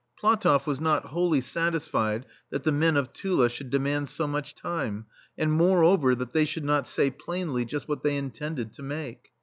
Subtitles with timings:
[0.19, 5.05] PlatofF was not wholly satisfied that the men of Tula should demand so much time,
[5.37, 9.31] and moreover, that they should not say plainly just what they intended to make.